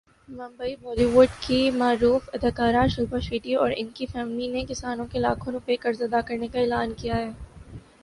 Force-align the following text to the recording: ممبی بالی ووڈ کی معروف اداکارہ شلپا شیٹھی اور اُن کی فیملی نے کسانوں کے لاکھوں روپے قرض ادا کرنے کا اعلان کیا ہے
ممبی 0.29 0.73
بالی 0.77 1.05
ووڈ 1.07 1.31
کی 1.39 1.59
معروف 1.73 2.29
اداکارہ 2.33 2.83
شلپا 2.93 3.19
شیٹھی 3.27 3.53
اور 3.57 3.71
اُن 3.77 3.87
کی 3.95 4.05
فیملی 4.13 4.47
نے 4.51 4.65
کسانوں 4.69 5.05
کے 5.11 5.19
لاکھوں 5.19 5.53
روپے 5.53 5.75
قرض 5.83 6.01
ادا 6.03 6.21
کرنے 6.27 6.47
کا 6.47 6.59
اعلان 6.59 6.93
کیا 6.97 7.15
ہے 7.17 7.29